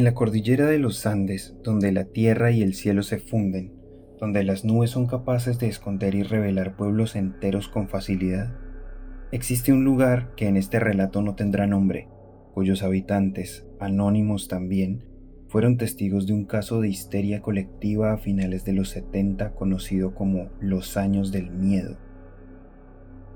[0.00, 3.74] En la cordillera de los Andes, donde la tierra y el cielo se funden,
[4.18, 8.50] donde las nubes son capaces de esconder y revelar pueblos enteros con facilidad,
[9.30, 12.08] existe un lugar que en este relato no tendrá nombre,
[12.54, 15.04] cuyos habitantes, anónimos también,
[15.48, 20.48] fueron testigos de un caso de histeria colectiva a finales de los 70 conocido como
[20.60, 21.98] los años del miedo.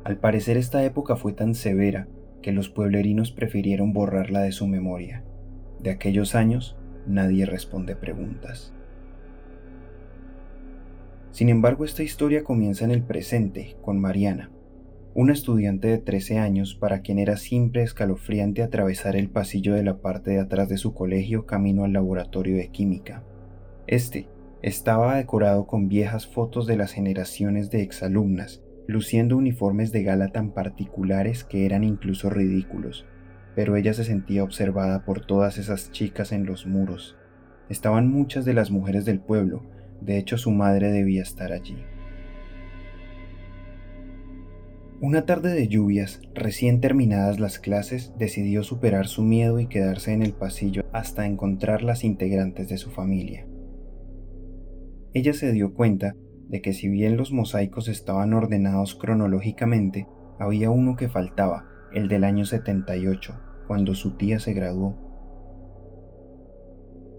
[0.03, 2.09] Al parecer esta época fue tan severa
[2.41, 5.25] que los pueblerinos prefirieron borrarla de su memoria
[5.81, 8.73] de aquellos años nadie responde preguntas.
[11.31, 14.51] Sin embargo, esta historia comienza en el presente, con Mariana,
[15.15, 19.99] una estudiante de 13 años para quien era siempre escalofriante atravesar el pasillo de la
[19.99, 23.25] parte de atrás de su colegio camino al laboratorio de química.
[23.87, 24.29] Este
[24.63, 30.51] estaba decorado con viejas fotos de las generaciones de exalumnas, luciendo uniformes de gala tan
[30.53, 33.07] particulares que eran incluso ridículos,
[33.55, 37.17] pero ella se sentía observada por todas esas chicas en los muros.
[37.69, 39.63] Estaban muchas de las mujeres del pueblo,
[40.01, 41.77] de hecho su madre debía estar allí.
[45.01, 50.23] Una tarde de lluvias, recién terminadas las clases, decidió superar su miedo y quedarse en
[50.23, 53.47] el pasillo hasta encontrar las integrantes de su familia.
[55.13, 56.17] Ella se dio cuenta
[56.49, 60.07] de que si bien los mosaicos estaban ordenados cronológicamente,
[60.39, 64.97] había uno que faltaba, el del año 78, cuando su tía se graduó.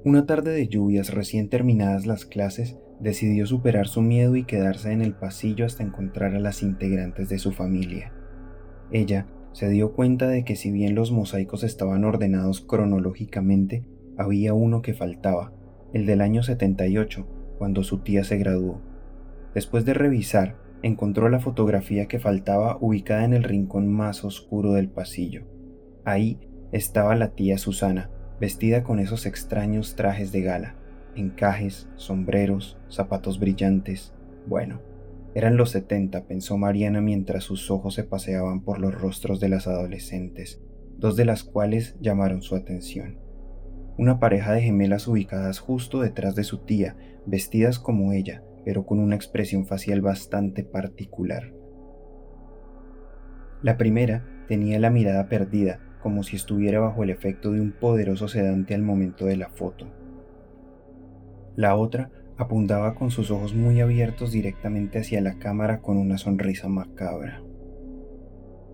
[0.03, 5.01] Una tarde de lluvias recién terminadas las clases, decidió superar su miedo y quedarse en
[5.01, 8.13] el pasillo hasta encontrar a las integrantes de su familia.
[8.91, 13.85] Ella se dio cuenta de que si bien los mosaicos estaban ordenados cronológicamente,
[14.17, 15.53] había uno que faltaba,
[15.93, 17.27] el del año 78,
[17.57, 18.81] cuando su tía se graduó.
[19.53, 24.87] Después de revisar, encontró la fotografía que faltaba ubicada en el rincón más oscuro del
[24.87, 25.47] pasillo.
[26.03, 26.39] Ahí
[26.71, 30.75] estaba la tía Susana, vestida con esos extraños trajes de gala,
[31.15, 34.13] encajes, sombreros, zapatos brillantes.
[34.45, 34.79] Bueno,
[35.33, 39.65] eran los setenta, pensó Mariana mientras sus ojos se paseaban por los rostros de las
[39.65, 40.61] adolescentes,
[40.99, 43.17] dos de las cuales llamaron su atención.
[43.97, 48.99] Una pareja de gemelas ubicadas justo detrás de su tía, vestidas como ella, pero con
[48.99, 51.53] una expresión facial bastante particular.
[53.61, 58.27] La primera tenía la mirada perdida, como si estuviera bajo el efecto de un poderoso
[58.27, 59.87] sedante al momento de la foto.
[61.55, 66.67] La otra apuntaba con sus ojos muy abiertos directamente hacia la cámara con una sonrisa
[66.67, 67.41] macabra.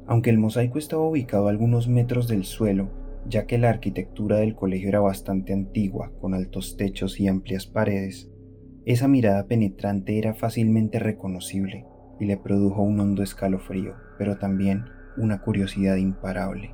[0.08, 2.90] Aunque el mosaico estaba ubicado a algunos metros del suelo,
[3.28, 8.31] ya que la arquitectura del colegio era bastante antigua, con altos techos y amplias paredes,
[8.86, 11.86] esa mirada penetrante era fácilmente reconocible
[12.20, 14.86] y le produjo un hondo escalofrío, pero también
[15.18, 16.74] una curiosidad imparable.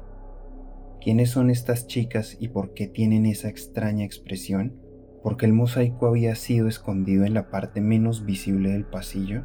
[1.02, 4.76] ¿Quiénes son estas chicas y por qué tienen esa extraña expresión?
[5.22, 9.44] ¿Por qué el mosaico había sido escondido en la parte menos visible del pasillo?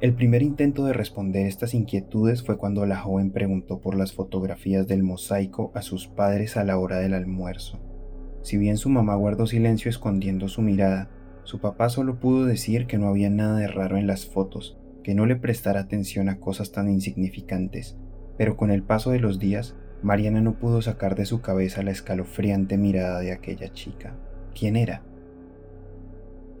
[0.00, 4.86] El primer intento de responder estas inquietudes fue cuando la joven preguntó por las fotografías
[4.86, 7.80] del mosaico a sus padres a la hora del almuerzo.
[8.42, 11.10] Si bien su mamá guardó silencio escondiendo su mirada,
[11.44, 15.14] su papá solo pudo decir que no había nada de raro en las fotos, que
[15.14, 17.96] no le prestara atención a cosas tan insignificantes,
[18.36, 21.90] pero con el paso de los días, Mariana no pudo sacar de su cabeza la
[21.90, 24.16] escalofriante mirada de aquella chica.
[24.54, 25.02] ¿Quién era?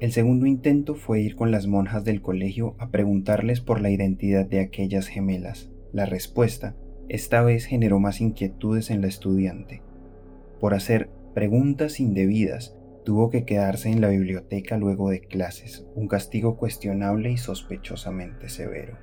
[0.00, 4.46] El segundo intento fue ir con las monjas del colegio a preguntarles por la identidad
[4.46, 5.70] de aquellas gemelas.
[5.92, 6.76] La respuesta,
[7.08, 9.82] esta vez generó más inquietudes en la estudiante.
[10.60, 16.56] Por hacer preguntas indebidas, tuvo que quedarse en la biblioteca luego de clases, un castigo
[16.56, 18.98] cuestionable y sospechosamente severo.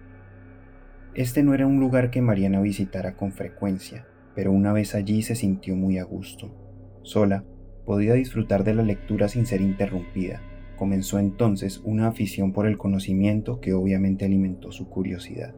[1.13, 4.05] Este no era un lugar que Mariana visitara con frecuencia,
[4.35, 6.53] pero una vez allí se sintió muy a gusto.
[7.03, 7.45] Sola,
[7.85, 10.41] podía disfrutar de la lectura sin ser interrumpida.
[10.75, 15.55] Comenzó entonces una afición por el conocimiento que obviamente alimentó su curiosidad.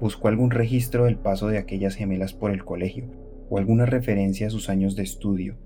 [0.00, 3.04] Buscó algún registro del paso de aquellas gemelas por el colegio
[3.50, 5.58] o alguna referencia a sus años de estudio,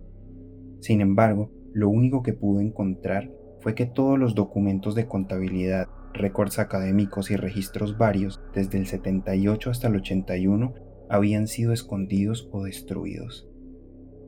[0.85, 6.59] sin embargo, lo único que pudo encontrar fue que todos los documentos de contabilidad, récords
[6.59, 10.75] académicos y registros varios desde el 78 hasta el 81
[11.09, 13.49] habían sido escondidos o destruidos.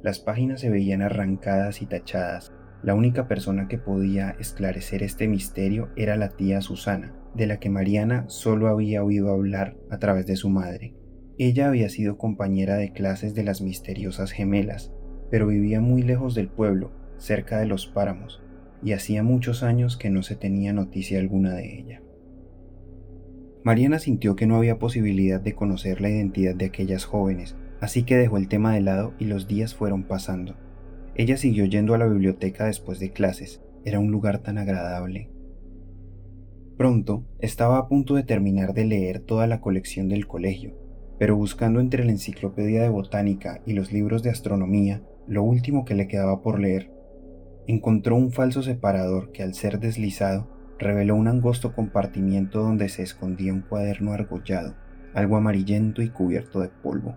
[0.02, 2.54] Las páginas se veían arrancadas y tachadas.
[2.82, 7.68] La única persona que podía esclarecer este misterio era la tía Susana, de la que
[7.68, 10.94] Mariana solo había oído hablar a través de su madre.
[11.36, 14.90] Ella había sido compañera de clases de las misteriosas gemelas,
[15.30, 18.42] pero vivía muy lejos del pueblo, cerca de los páramos,
[18.82, 22.02] y hacía muchos años que no se tenía noticia alguna de ella.
[23.64, 28.16] Mariana sintió que no había posibilidad de conocer la identidad de aquellas jóvenes, así que
[28.16, 30.54] dejó el tema de lado y los días fueron pasando.
[31.16, 35.30] Ella siguió yendo a la biblioteca después de clases, era un lugar tan agradable.
[36.76, 40.74] Pronto estaba a punto de terminar de leer toda la colección del colegio,
[41.18, 45.94] pero buscando entre la enciclopedia de botánica y los libros de astronomía, lo último que
[45.94, 46.90] le quedaba por leer,
[47.66, 53.52] encontró un falso separador que al ser deslizado reveló un angosto compartimiento donde se escondía
[53.52, 54.74] un cuaderno argollado,
[55.14, 57.16] algo amarillento y cubierto de polvo.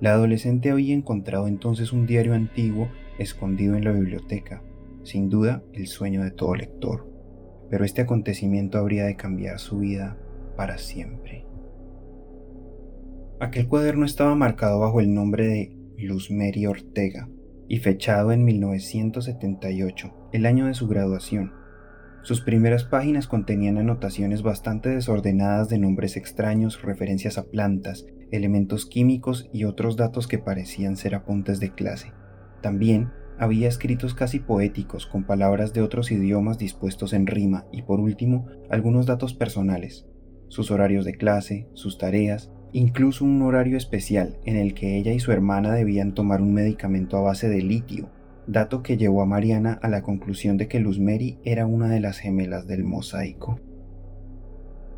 [0.00, 2.88] La adolescente había encontrado entonces un diario antiguo
[3.18, 4.62] escondido en la biblioteca,
[5.02, 7.10] sin duda el sueño de todo lector,
[7.68, 10.16] pero este acontecimiento habría de cambiar su vida
[10.56, 11.44] para siempre.
[13.40, 17.28] Aquel cuaderno estaba marcado bajo el nombre de Luz Mary Ortega
[17.66, 21.52] y fechado en 1978, el año de su graduación.
[22.22, 29.50] Sus primeras páginas contenían anotaciones bastante desordenadas de nombres extraños, referencias a plantas, elementos químicos
[29.52, 32.12] y otros datos que parecían ser apuntes de clase.
[32.62, 37.98] También había escritos casi poéticos con palabras de otros idiomas dispuestos en rima y por
[37.98, 40.06] último algunos datos personales,
[40.48, 45.20] sus horarios de clase, sus tareas, incluso un horario especial en el que ella y
[45.20, 48.08] su hermana debían tomar un medicamento a base de litio,
[48.46, 52.00] dato que llevó a Mariana a la conclusión de que Luz Mary era una de
[52.00, 53.60] las gemelas del mosaico.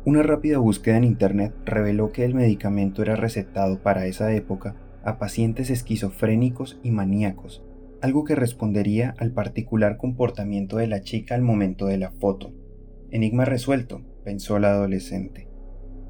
[0.03, 5.19] Una rápida búsqueda en Internet reveló que el medicamento era recetado para esa época a
[5.19, 7.63] pacientes esquizofrénicos y maníacos,
[8.01, 12.51] algo que respondería al particular comportamiento de la chica al momento de la foto.
[13.11, 15.50] Enigma resuelto, pensó la adolescente.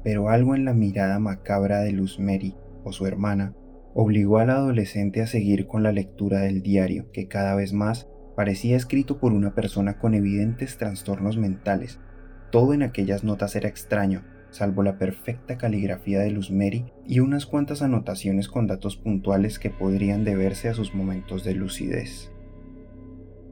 [0.04, 3.54] Pero algo en la mirada macabra de Luz Mary o su hermana
[3.94, 8.08] obligó a la adolescente a seguir con la lectura del diario, que cada vez más
[8.36, 12.00] parecía escrito por una persona con evidentes trastornos mentales
[12.52, 17.46] todo en aquellas notas era extraño, salvo la perfecta caligrafía de Luz Mary y unas
[17.46, 22.30] cuantas anotaciones con datos puntuales que podrían deberse a sus momentos de lucidez.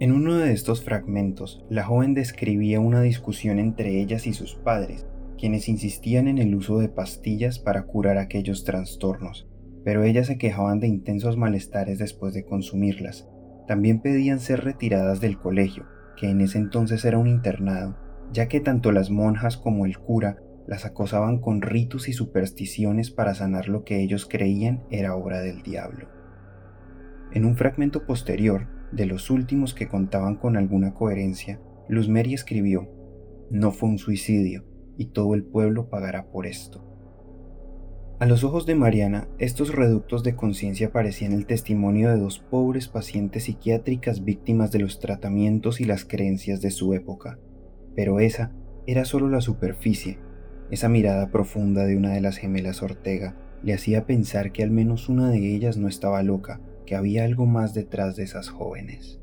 [0.01, 5.07] En uno de estos fragmentos, la joven describía una discusión entre ellas y sus padres,
[5.41, 9.49] quienes insistían en el uso de pastillas para curar aquellos trastornos,
[9.85, 13.27] pero ellas se quejaban de intensos malestares después de consumirlas.
[13.67, 15.87] También pedían ser retiradas del colegio,
[16.19, 17.97] que en ese entonces era un internado,
[18.33, 23.35] ya que tanto las monjas como el cura las acosaban con ritos y supersticiones para
[23.35, 26.09] sanar lo que ellos creían era obra del diablo.
[27.33, 32.89] En un fragmento posterior, de los últimos que contaban con alguna coherencia, Luz Mary escribió,
[33.51, 34.65] No fue un suicidio,
[35.01, 36.85] y todo el pueblo pagará por esto.
[38.19, 42.87] A los ojos de Mariana, estos reductos de conciencia parecían el testimonio de dos pobres
[42.87, 47.39] pacientes psiquiátricas víctimas de los tratamientos y las creencias de su época,
[47.97, 48.53] pero esa
[48.87, 50.19] era solo la superficie.
[50.71, 55.09] Esa mirada profunda de una de las gemelas Ortega le hacía pensar que al menos
[55.09, 59.20] una de ellas no estaba loca, que había algo más detrás de esas jóvenes.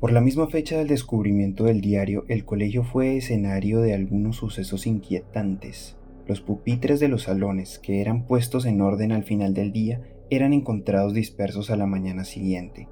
[0.00, 4.86] Por la misma fecha del descubrimiento del diario, el colegio fue escenario de algunos sucesos
[4.86, 5.98] inquietantes.
[6.26, 10.54] Los pupitres de los salones, que eran puestos en orden al final del día, eran
[10.54, 12.88] encontrados dispersos a la mañana siguiente.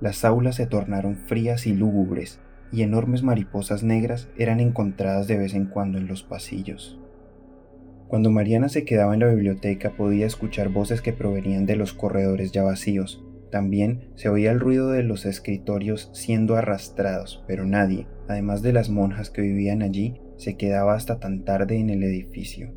[0.00, 2.38] Las aulas se tornaron frías y lúgubres,
[2.70, 7.00] y enormes mariposas negras eran encontradas de vez en cuando en los pasillos.
[8.06, 12.52] Cuando Mariana se quedaba en la biblioteca podía escuchar voces que provenían de los corredores
[12.52, 13.25] ya vacíos.
[13.56, 18.90] También se oía el ruido de los escritorios siendo arrastrados, pero nadie, además de las
[18.90, 22.74] monjas que vivían allí, se quedaba hasta tan tarde en el edificio.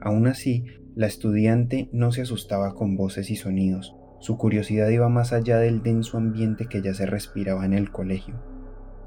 [0.00, 3.96] Aún así, la estudiante no se asustaba con voces y sonidos.
[4.20, 8.54] Su curiosidad iba más allá del denso ambiente que ya se respiraba en el colegio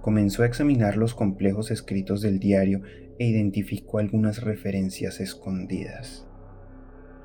[0.08, 2.82] comenzó a examinar los complejos escritos del diario
[3.20, 6.26] e identificó algunas referencias escondidas.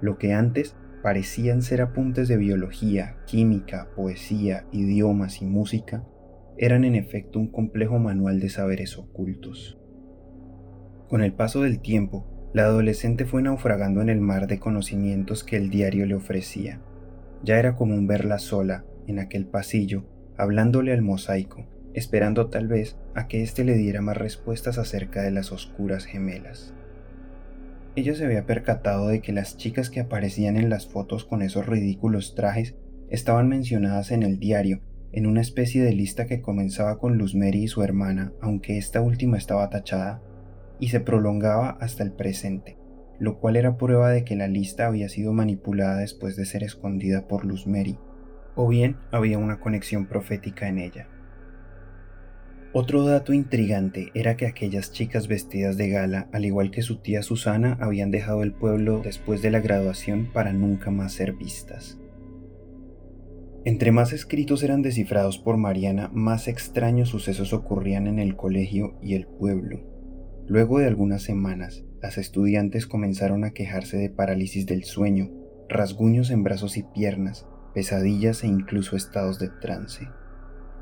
[0.00, 6.04] Lo que antes parecían ser apuntes de biología, química, poesía, idiomas y música,
[6.56, 9.78] eran en efecto un complejo manual de saberes ocultos.
[11.08, 15.56] Con el paso del tiempo, la adolescente fue naufragando en el mar de conocimientos que
[15.56, 16.80] el diario le ofrecía.
[17.42, 20.04] Ya era común verla sola, en aquel pasillo,
[20.36, 25.30] hablándole al mosaico, esperando tal vez a que éste le diera más respuestas acerca de
[25.30, 26.74] las oscuras gemelas.
[27.94, 31.66] Ella se había percatado de que las chicas que aparecían en las fotos con esos
[31.66, 32.74] ridículos trajes
[33.10, 34.80] estaban mencionadas en el diario,
[35.12, 39.02] en una especie de lista que comenzaba con Luz Mary y su hermana, aunque esta
[39.02, 40.22] última estaba tachada,
[40.80, 42.78] y se prolongaba hasta el presente,
[43.18, 47.28] lo cual era prueba de que la lista había sido manipulada después de ser escondida
[47.28, 47.98] por Luz Mary,
[48.54, 51.08] o bien había una conexión profética en ella.
[52.74, 57.22] Otro dato intrigante era que aquellas chicas vestidas de gala, al igual que su tía
[57.22, 61.98] Susana, habían dejado el pueblo después de la graduación para nunca más ser vistas.
[63.66, 69.16] Entre más escritos eran descifrados por Mariana, más extraños sucesos ocurrían en el colegio y
[69.16, 69.80] el pueblo.
[70.48, 75.30] Luego de algunas semanas, las estudiantes comenzaron a quejarse de parálisis del sueño,
[75.68, 80.08] rasguños en brazos y piernas, pesadillas e incluso estados de trance.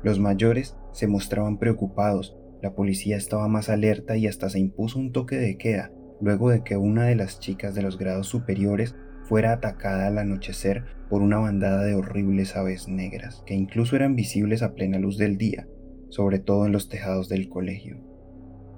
[0.03, 5.11] Los mayores se mostraban preocupados, la policía estaba más alerta y hasta se impuso un
[5.11, 9.53] toque de queda luego de que una de las chicas de los grados superiores fuera
[9.53, 14.73] atacada al anochecer por una bandada de horribles aves negras, que incluso eran visibles a
[14.73, 15.67] plena luz del día,
[16.09, 17.99] sobre todo en los tejados del colegio.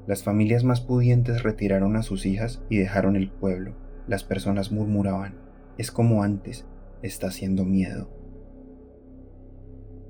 [0.08, 3.78] Las familias más pudientes retiraron a sus hijas y dejaron el pueblo.
[4.08, 5.38] Las personas murmuraban,
[5.78, 6.66] es como antes,
[7.02, 8.10] está haciendo miedo.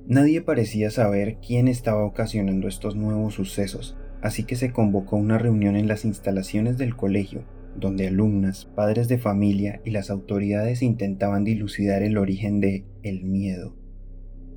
[0.06, 5.78] Nadie parecía saber quién estaba ocasionando estos nuevos sucesos, así que se convocó una reunión
[5.78, 7.46] en las instalaciones del colegio,
[7.78, 13.78] donde alumnas, padres de familia y las autoridades intentaban dilucidar el origen de el miedo.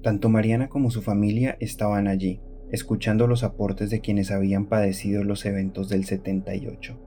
[0.02, 2.40] Tanto Mariana como su familia estaban allí,
[2.72, 6.98] escuchando los aportes de quienes habían padecido los eventos del 78.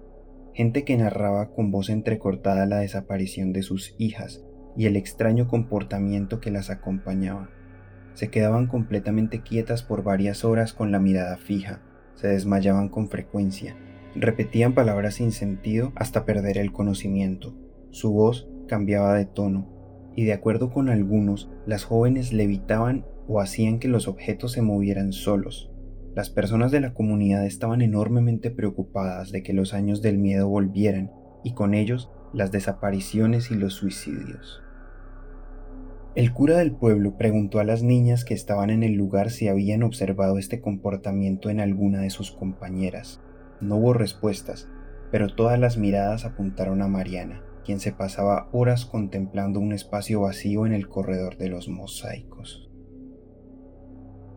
[0.54, 4.46] Gente que narraba con voz entrecortada la desaparición de sus hijas
[4.78, 7.50] y el extraño comportamiento que las acompañaba
[8.20, 11.80] se quedaban completamente quietas por varias horas con la mirada fija,
[12.16, 13.78] se desmayaban con frecuencia,
[14.14, 17.56] repetían palabras sin sentido hasta perder el conocimiento.
[17.92, 19.70] Su voz cambiaba de tono,
[20.18, 25.14] y de acuerdo con algunos, las jóvenes levitaban o hacían que los objetos se movieran
[25.14, 25.72] solos.
[26.14, 31.10] Las personas de la comunidad estaban enormemente preocupadas de que los años del miedo volvieran
[31.46, 34.62] y con ellos las desapariciones y los suicidios.
[36.20, 39.84] El cura del pueblo preguntó a las niñas que estaban en el lugar si habían
[39.84, 43.22] observado este comportamiento en alguna de sus compañeras.
[43.62, 44.68] No hubo respuestas,
[45.14, 50.66] pero todas las miradas apuntaron a Mariana, quien se pasaba horas contemplando un espacio vacío
[50.66, 52.70] en el corredor de los mosaicos.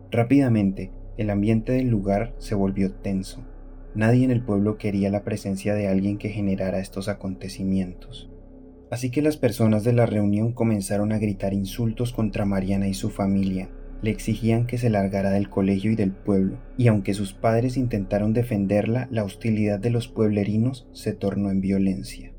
[0.09, 3.45] Rápidamente, el ambiente del lugar se volvió tenso.
[3.93, 8.32] Nadie en el pueblo quería la presencia de alguien que generara estos acontecimientos.
[8.93, 13.09] Así que las personas de la reunión comenzaron a gritar insultos contra Mariana y su
[13.09, 13.71] familia.
[14.03, 18.33] Le exigían que se largara del colegio y del pueblo, y aunque sus padres intentaron
[18.33, 22.35] defenderla, la hostilidad de los pueblerinos se tornó en violencia.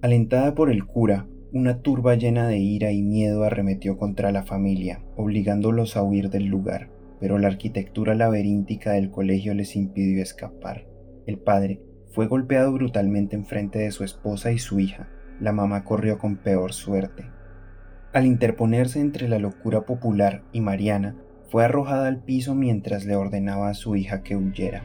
[0.00, 5.02] Alentada por el cura, una turba llena de ira y miedo arremetió contra la familia,
[5.16, 10.86] obligándolos a huir del lugar, pero la arquitectura laberíntica del colegio les impidió escapar.
[11.26, 11.82] El padre
[12.12, 15.08] fue golpeado brutalmente en frente de su esposa y su hija,
[15.40, 17.26] la mamá corrió con peor suerte.
[18.12, 21.16] Al interponerse entre la locura popular y Mariana,
[21.48, 24.82] fue arrojada al piso mientras le ordenaba a su hija que huyera.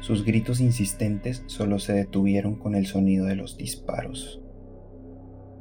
[0.00, 4.40] Sus gritos insistentes solo se detuvieron con el sonido de los disparos.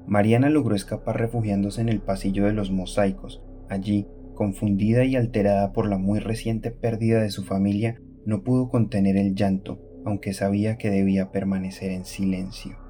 [0.05, 3.41] Mariana logró escapar refugiándose en el pasillo de los mosaicos.
[3.69, 9.17] Allí, confundida y alterada por la muy reciente pérdida de su familia, no pudo contener
[9.17, 12.82] el llanto, aunque sabía que debía permanecer en silencio.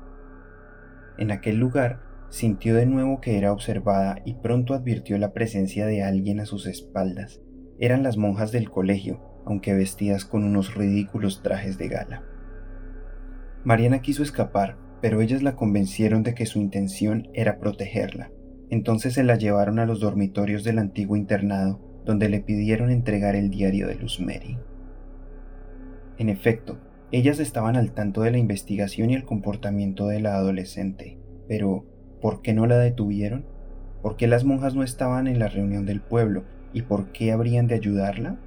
[1.18, 6.04] En aquel lugar sintió de nuevo que era observada y pronto advirtió la presencia de
[6.04, 7.42] alguien a sus espaldas.
[7.80, 12.24] Eran las monjas del colegio, aunque vestidas con unos ridículos trajes de gala.
[13.64, 18.32] Mariana quiso escapar, pero ellas la convencieron de que su intención era protegerla.
[18.70, 23.50] Entonces se la llevaron a los dormitorios del antiguo internado, donde le pidieron entregar el
[23.50, 24.20] diario de Luz.
[26.18, 26.80] En efecto,
[27.14, 31.86] ellas estaban al tanto de la investigación y el comportamiento de la adolescente, pero
[32.20, 33.46] ¿por qué no la detuvieron?
[34.02, 36.44] ¿Por qué las monjas no estaban en la reunión del pueblo?
[36.74, 38.40] ¿Y por qué habrían de ayudarla?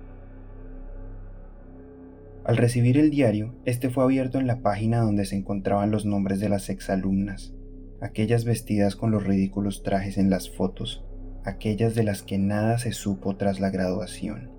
[2.44, 6.40] Al recibir el diario, este fue abierto en la página donde se encontraban los nombres
[6.40, 7.54] de las exalumnas,
[8.00, 11.04] aquellas vestidas con los ridículos trajes en las fotos,
[11.44, 14.50] aquellas de las que nada se supo tras la graduación.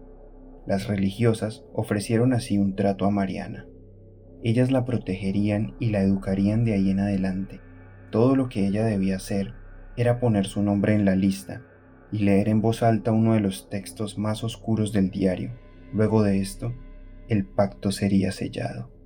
[0.65, 3.67] Las religiosas ofrecieron así un trato a Mariana.
[4.43, 7.59] Ellas la protegerían y la educarían de ahí en adelante.
[8.11, 9.53] Todo lo que ella debía hacer
[9.97, 11.63] era poner su nombre en la lista
[12.11, 15.51] y leer en voz alta uno de los textos más oscuros del diario.
[15.93, 16.73] Luego de esto,
[17.27, 18.96] el pacto sería sellado.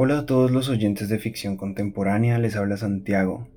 [0.00, 3.48] Hola a todos los oyentes de ficción contemporánea, les habla Santiago.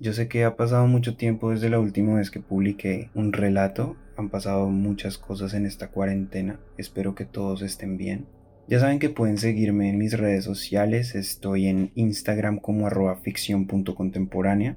[0.00, 3.94] Yo sé que ha pasado mucho tiempo desde la última vez que publiqué un relato,
[4.16, 8.26] han pasado muchas cosas en esta cuarentena, espero que todos estén bien.
[8.66, 14.76] Ya saben que pueden seguirme en mis redes sociales, estoy en Instagram como arroba ficción.contemporánea,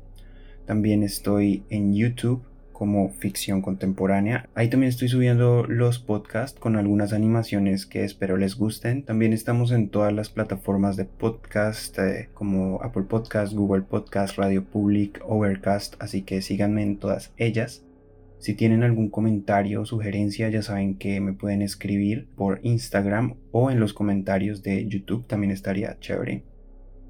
[0.67, 2.43] también estoy en YouTube
[2.81, 4.49] como ficción contemporánea.
[4.55, 9.03] Ahí también estoy subiendo los podcasts con algunas animaciones que espero les gusten.
[9.03, 14.63] También estamos en todas las plataformas de podcast eh, como Apple Podcast, Google Podcast, Radio
[14.63, 17.85] Public, Overcast, así que síganme en todas ellas.
[18.39, 23.69] Si tienen algún comentario o sugerencia ya saben que me pueden escribir por Instagram o
[23.69, 26.41] en los comentarios de YouTube, también estaría chévere.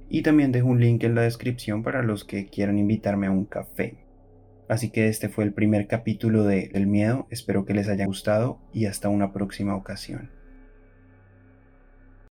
[0.10, 3.46] Y también dejo un link en la descripción para los que quieran invitarme a un
[3.46, 4.11] café.
[4.72, 8.58] Así que este fue el primer capítulo de El miedo, espero que les haya gustado
[8.72, 10.30] y hasta una próxima ocasión.